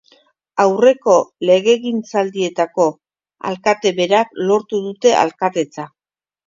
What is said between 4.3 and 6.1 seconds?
lortu dute alkatetza.